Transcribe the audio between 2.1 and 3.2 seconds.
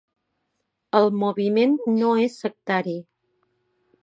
és sectari.